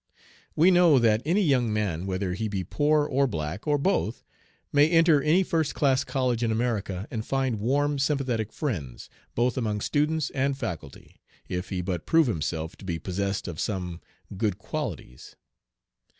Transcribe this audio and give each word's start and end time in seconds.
"We 0.55 0.71
know 0.71 0.97
that 0.97 1.21
any 1.25 1.43
young 1.43 1.71
man, 1.71 2.07
whether 2.07 2.33
he 2.33 2.47
be 2.47 2.63
poor 2.63 3.05
or 3.05 3.27
black, 3.27 3.67
or 3.67 3.77
both, 3.77 4.23
may 4.73 4.89
enter 4.89 5.21
any 5.21 5.43
first 5.43 5.75
class 5.75 6.03
college 6.03 6.41
in 6.41 6.51
America 6.51 7.07
and 7.11 7.23
find 7.23 7.59
warm 7.59 7.99
sympathetic 7.99 8.51
friends, 8.51 9.11
both 9.35 9.59
among 9.59 9.81
students 9.81 10.31
and 10.31 10.57
faculty, 10.57 11.17
if 11.47 11.69
he 11.69 11.81
but 11.81 12.07
prove 12.07 12.25
himself 12.25 12.75
to 12.77 12.83
be 12.85 12.97
possessed 12.97 13.47
of 13.47 13.59
some 13.59 14.01
good 14.35 14.57
qualities." 14.57 15.35